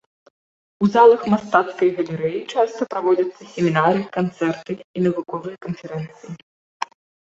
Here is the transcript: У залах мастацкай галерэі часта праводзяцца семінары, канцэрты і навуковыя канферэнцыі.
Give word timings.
У 0.85 0.87
залах 0.95 1.21
мастацкай 1.33 1.89
галерэі 1.99 2.41
часта 2.55 2.81
праводзяцца 2.95 3.41
семінары, 3.53 4.01
канцэрты 4.19 4.81
і 4.81 4.99
навуковыя 5.09 5.55
канферэнцыі. 5.71 6.33